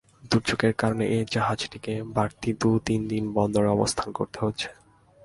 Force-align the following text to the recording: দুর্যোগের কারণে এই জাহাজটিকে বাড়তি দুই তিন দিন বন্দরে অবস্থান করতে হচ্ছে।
দুর্যোগের 0.31 0.73
কারণে 0.73 1.05
এই 1.15 1.23
জাহাজটিকে 1.31 1.93
বাড়তি 2.15 2.49
দুই 2.61 2.77
তিন 2.85 3.01
দিন 3.07 3.23
বন্দরে 3.33 3.69
অবস্থান 3.71 4.07
করতে 4.11 4.37
হচ্ছে। 4.45 4.69